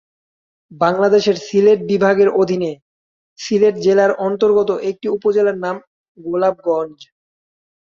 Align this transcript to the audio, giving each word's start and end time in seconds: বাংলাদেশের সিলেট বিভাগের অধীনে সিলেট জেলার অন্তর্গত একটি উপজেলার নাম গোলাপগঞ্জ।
বাংলাদেশের 0.81 1.37
সিলেট 1.47 1.79
বিভাগের 1.91 2.29
অধীনে 2.41 2.71
সিলেট 3.39 3.75
জেলার 3.85 4.11
অন্তর্গত 4.27 4.69
একটি 4.89 5.07
উপজেলার 5.09 5.57
নাম 5.65 5.75
গোলাপগঞ্জ। 6.17 6.99